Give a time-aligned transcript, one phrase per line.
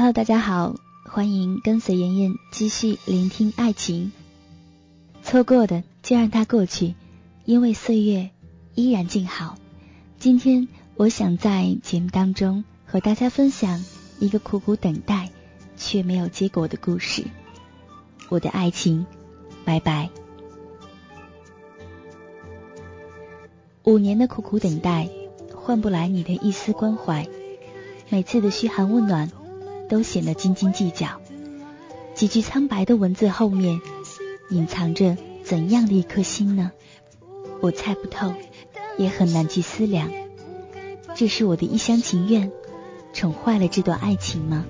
[0.00, 4.12] Hello，大家好，欢迎跟随妍妍继续聆听爱情。
[5.22, 6.94] 错过的就让它过去，
[7.44, 8.30] 因为岁月
[8.74, 9.58] 依然静好。
[10.18, 13.84] 今天我想在节目当中和大家分享。
[14.18, 15.28] 一个苦苦等待
[15.76, 17.26] 却没有结果的故事，
[18.30, 19.04] 我的爱情，
[19.66, 20.08] 拜拜。
[23.84, 25.10] 五年的苦苦等待，
[25.54, 27.28] 换不来你的一丝关怀，
[28.08, 29.30] 每次的嘘寒问暖，
[29.90, 31.20] 都显得斤斤计较。
[32.14, 33.80] 几句苍白的文字后面，
[34.48, 36.72] 隐藏着怎样的一颗心呢？
[37.60, 38.32] 我猜不透，
[38.96, 40.10] 也很难去思量。
[41.14, 42.50] 这是我的一厢情愿。
[43.12, 44.64] 宠坏了这段爱情吗？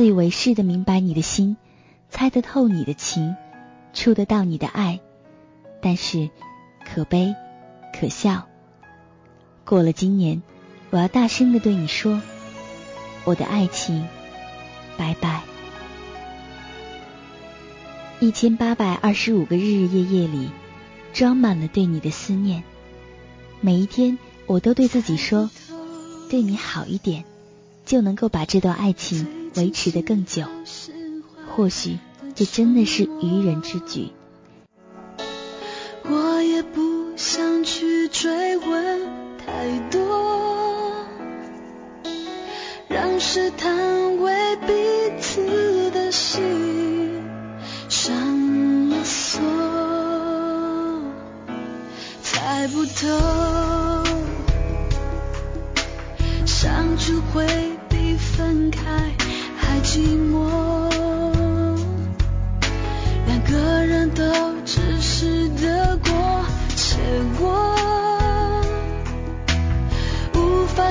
[0.00, 1.58] 自以为是的明白你的心，
[2.08, 3.36] 猜得透你的情，
[3.92, 4.98] 触得到你的爱，
[5.82, 6.30] 但是
[6.86, 7.34] 可悲
[7.92, 8.48] 可笑。
[9.66, 10.40] 过了今年，
[10.88, 12.22] 我要大声的对你说，
[13.24, 14.06] 我的爱情，
[14.96, 15.42] 拜拜。
[18.20, 20.48] 一千八百二十五个日日夜夜里，
[21.12, 22.64] 装满了对你的思念。
[23.60, 25.50] 每一天，我都对自己说，
[26.30, 27.24] 对你好一点，
[27.84, 30.44] 就能够把这段爱情维持得更久。
[31.48, 31.98] 或许，
[32.34, 34.10] 这真的是愚人之举。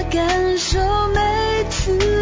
[0.03, 0.79] 感受
[1.13, 2.18] 每次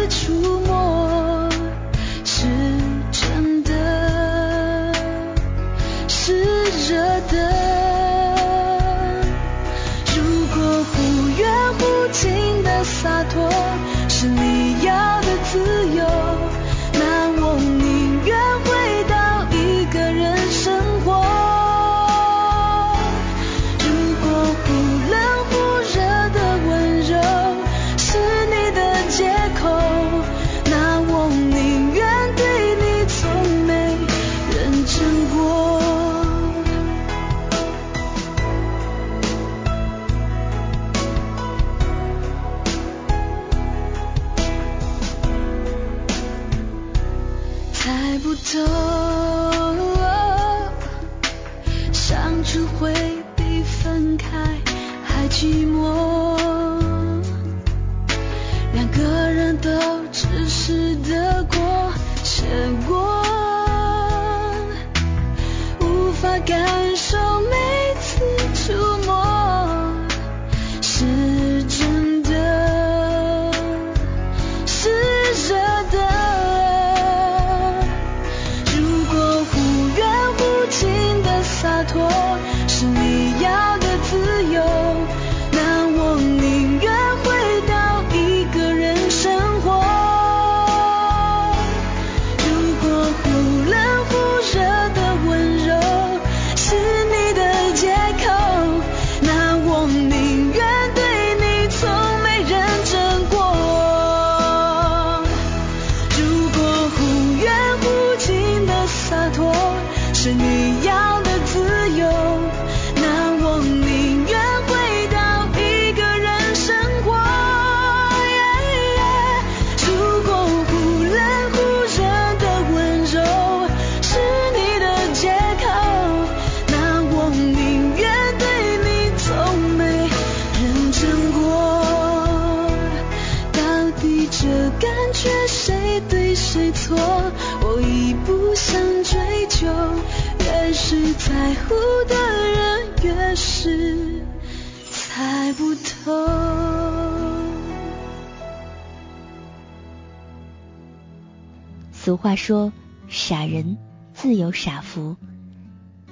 [152.08, 152.72] 俗话说
[153.06, 153.76] ：“傻人
[154.14, 155.16] 自有傻福。”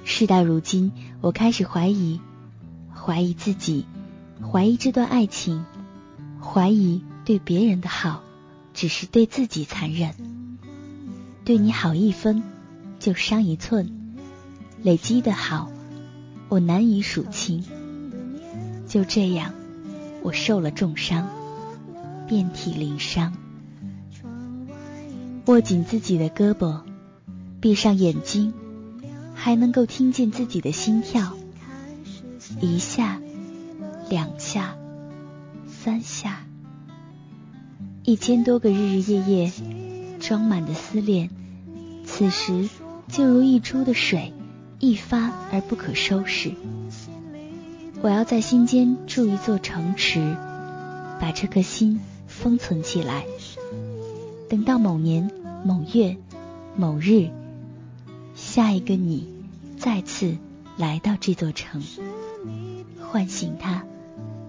[0.05, 0.91] 事到如今，
[1.21, 2.21] 我开始怀疑，
[2.93, 3.87] 怀疑自己，
[4.39, 5.65] 怀疑这段爱情，
[6.39, 8.21] 怀疑对别人的好
[8.75, 10.13] 只是对自己残忍。
[11.43, 12.43] 对你好一分，
[12.99, 14.15] 就伤一寸，
[14.83, 15.71] 累积的好，
[16.47, 17.65] 我难以数清。
[18.87, 19.51] 就这样，
[20.21, 21.27] 我受了重伤，
[22.27, 23.33] 遍体鳞伤。
[25.47, 26.81] 握紧自己的胳膊，
[27.61, 28.53] 闭上眼睛，
[29.33, 31.37] 还能够听见自己的心跳，
[32.59, 33.21] 一下，
[34.09, 34.75] 两下，
[35.69, 36.45] 三下，
[38.03, 39.51] 一千多个日日夜夜
[40.19, 41.29] 装满的思念，
[42.05, 42.67] 此时
[43.07, 44.33] 就如溢出的水，
[44.79, 46.51] 一发而不可收拾。
[48.01, 50.35] 我要在心间筑一座城池，
[51.21, 53.23] 把这颗心封存起来。
[54.49, 55.29] 等到某年
[55.65, 56.17] 某月
[56.75, 57.29] 某日，
[58.35, 59.27] 下一个你
[59.77, 60.37] 再次
[60.77, 61.83] 来到这座城，
[63.01, 63.83] 唤醒它，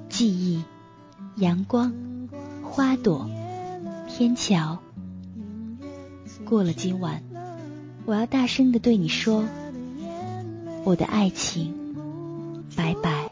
[0.09, 0.63] 记忆、
[1.37, 1.93] 阳光、
[2.63, 3.29] 花朵、
[4.09, 4.79] 天桥。
[6.45, 7.23] 过了今晚，
[8.07, 9.45] 我要大声的对你说，
[10.85, 11.75] 我的爱情，
[12.77, 13.28] 拜拜。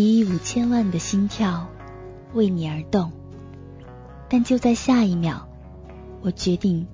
[0.00, 1.68] 以五千万的心跳
[2.32, 3.10] 为你而动，
[4.28, 5.48] 但就在下一秒，
[6.20, 6.86] 我决定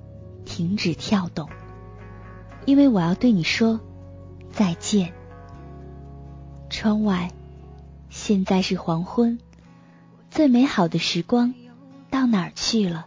[0.45, 1.49] 停止跳动，
[2.65, 3.79] 因为我要对你说
[4.51, 5.13] 再见。
[6.69, 7.31] 窗外
[8.09, 9.39] 现在是黄昏，
[10.31, 11.53] 最美好的时光
[12.09, 13.05] 到哪儿去了？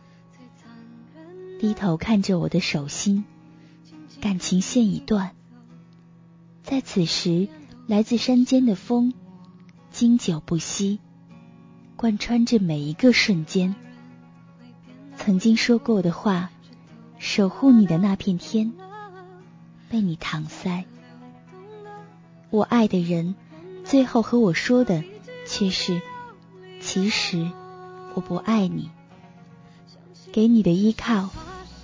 [1.58, 3.24] 低头看着我的手心，
[4.20, 5.32] 感情线已断。
[6.62, 7.48] 在此时，
[7.86, 9.12] 来自山间的风，
[9.98, 11.00] 经久不息，
[11.96, 13.74] 贯穿着每一个瞬间。
[15.16, 16.50] 曾经说过的话，
[17.18, 18.72] 守护你的那片天，
[19.88, 20.84] 被你搪塞。
[22.50, 23.34] 我爱的人，
[23.82, 25.02] 最后和我说的，
[25.48, 26.00] 却是：
[26.80, 27.50] 其实
[28.14, 28.92] 我不爱你。
[30.30, 31.28] 给你的依靠。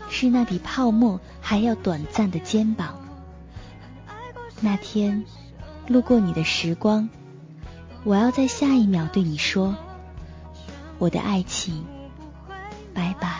[0.09, 2.95] 是那比泡沫还要短暂的肩膀。
[4.61, 5.25] 那天
[5.89, 7.09] 路过你的时光，
[8.05, 9.75] 我要在下一秒对你说：
[10.99, 11.85] 我的爱情，
[12.93, 13.34] 拜拜。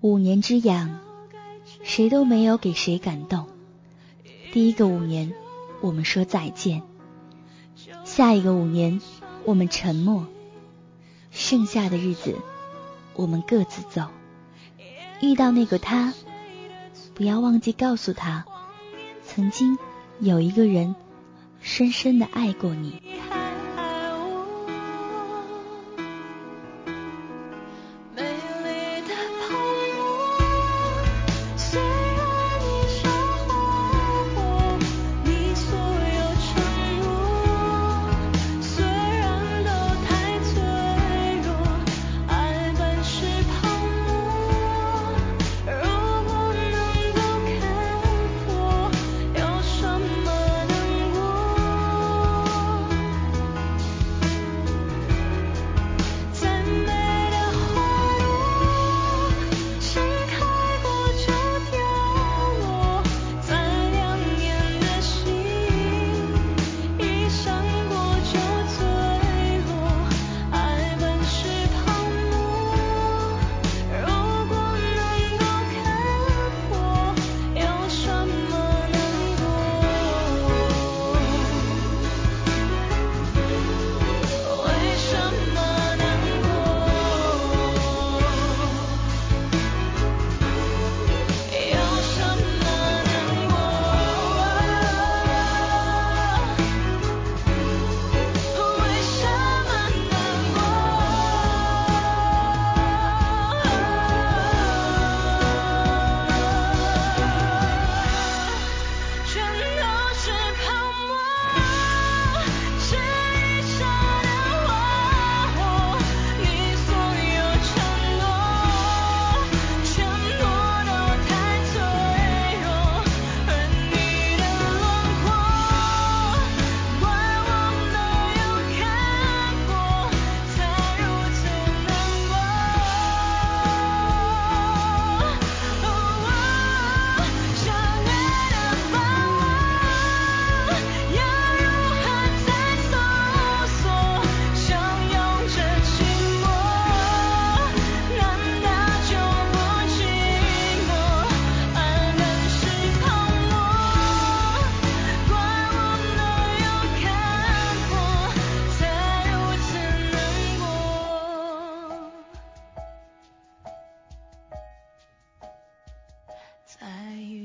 [0.00, 1.00] 五年之痒，
[1.82, 3.48] 谁都没有给谁感动。
[4.52, 5.34] 第一个五年，
[5.80, 6.82] 我们说再见；
[8.04, 9.00] 下一个五年，
[9.44, 10.28] 我们沉默。
[11.32, 12.36] 剩下的日子，
[13.14, 14.06] 我们各自走。
[15.20, 16.14] 遇到那个他，
[17.14, 18.46] 不要忘记告诉他，
[19.24, 19.78] 曾经
[20.20, 20.94] 有一个人
[21.60, 23.02] 深深的爱过你。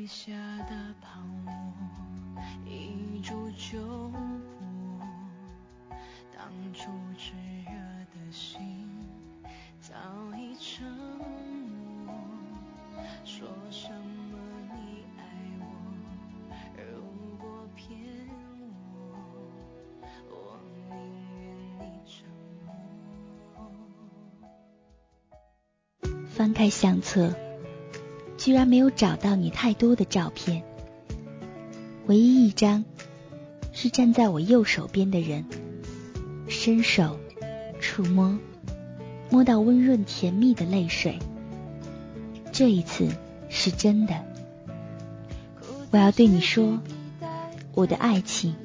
[0.07, 0.33] 下
[0.69, 1.53] 的泡沫，
[2.65, 4.19] 一触就破。
[6.35, 7.33] 当初炽
[7.65, 7.71] 热
[8.13, 8.85] 的心，
[9.79, 9.93] 早
[10.37, 10.85] 已沉
[12.05, 12.13] 默。
[13.23, 14.37] 说什么
[14.73, 15.21] 你爱
[15.59, 15.65] 我，
[16.75, 16.81] 如
[17.37, 17.97] 果骗
[18.99, 19.15] 我，
[20.29, 20.95] 我宁
[21.39, 21.43] 愿
[21.79, 22.27] 你沉
[22.65, 22.67] 默。
[26.27, 27.33] 翻开相册。
[28.43, 30.63] 居然没有找到你太多的照片，
[32.07, 32.83] 唯一一张
[33.71, 35.45] 是站在我右手边的人，
[36.49, 37.17] 伸手
[37.79, 38.37] 触摸，
[39.29, 41.19] 摸到温润甜蜜的泪水。
[42.51, 43.07] 这一次
[43.47, 44.25] 是真的，
[45.91, 46.81] 我要对你说，
[47.73, 48.57] 我的爱情，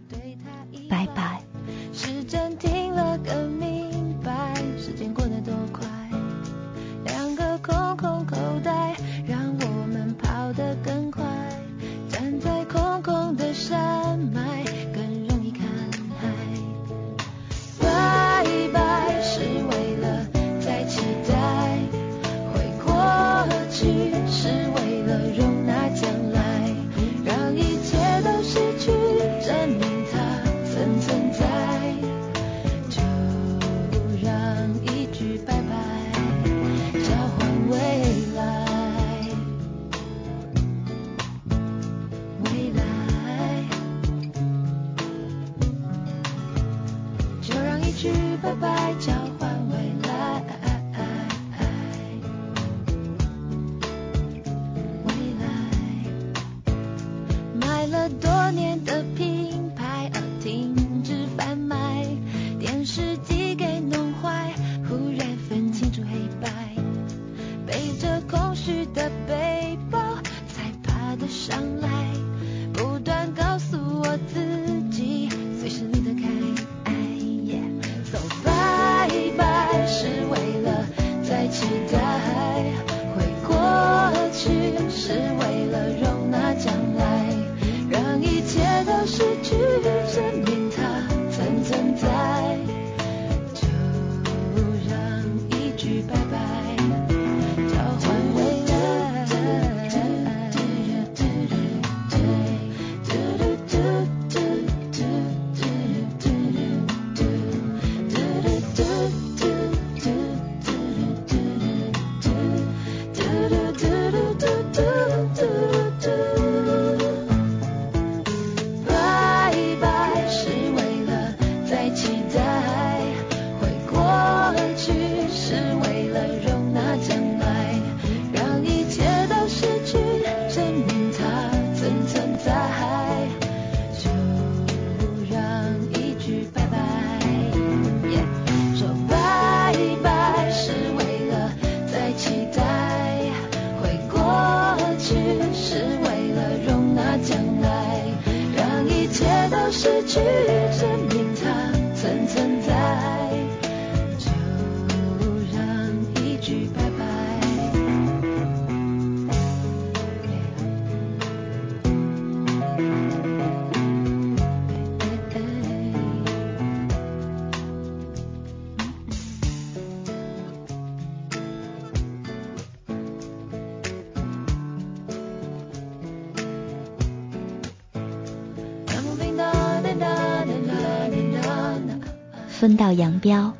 [182.68, 183.54] 分道扬镳，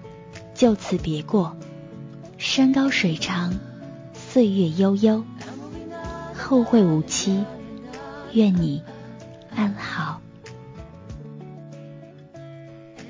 [0.54, 1.56] 就此别过。
[2.36, 3.58] 山高水长，
[4.12, 5.24] 岁月悠悠，
[6.34, 7.42] 后会无期。
[8.34, 8.82] 愿你
[9.48, 10.20] 安好。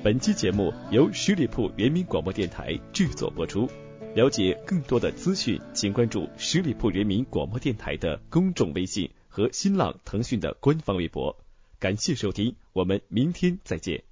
[0.01, 3.69] 本期节目由十里铺人民广播电台制作播出。
[4.15, 11.35] 了解更多的资讯，请关注十里铺人民广播电台的公众微信和新浪、腾讯的官方微博。
[11.77, 14.08] 感谢收听，我们明天再见。